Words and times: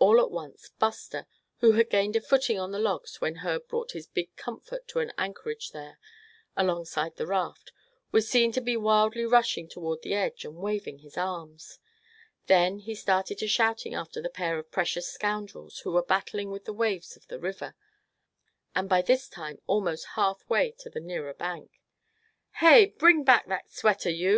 All 0.00 0.18
at 0.20 0.32
once 0.32 0.70
Buster, 0.80 1.28
who 1.58 1.74
had 1.74 1.88
gained 1.88 2.16
a 2.16 2.20
footing 2.20 2.58
on 2.58 2.72
the 2.72 2.80
logs 2.80 3.20
when 3.20 3.36
Herb 3.36 3.68
brought 3.68 3.92
his 3.92 4.08
big 4.08 4.34
Comfort 4.34 4.88
to 4.88 4.98
an 4.98 5.12
anchorage 5.16 5.70
there, 5.70 6.00
alongside 6.56 7.14
the 7.14 7.26
raft, 7.28 7.70
was 8.10 8.28
seen 8.28 8.50
to 8.50 8.60
be 8.60 8.76
wildly 8.76 9.24
rushing 9.24 9.68
toward 9.68 10.02
the 10.02 10.12
edge, 10.12 10.44
and 10.44 10.56
waving 10.56 10.98
his 10.98 11.16
arms. 11.16 11.78
Then 12.48 12.80
he 12.80 12.96
started 12.96 13.38
to 13.38 13.46
shouting 13.46 13.94
after 13.94 14.20
the 14.20 14.28
pair 14.28 14.58
of 14.58 14.72
precious 14.72 15.06
scoundrels 15.06 15.78
who 15.82 15.92
were 15.92 16.02
battling 16.02 16.50
with 16.50 16.64
the 16.64 16.72
waves 16.72 17.14
of 17.14 17.28
the 17.28 17.38
river, 17.38 17.76
and 18.74 18.88
by 18.88 19.02
this 19.02 19.28
time 19.28 19.60
almost 19.68 20.04
half 20.16 20.42
way 20.50 20.72
to 20.80 20.90
the 20.90 20.98
nearer 20.98 21.32
bank. 21.32 21.80
"Hey, 22.56 22.86
bring 22.86 23.22
back 23.22 23.46
that 23.46 23.70
sweater, 23.70 24.10
you! 24.10 24.32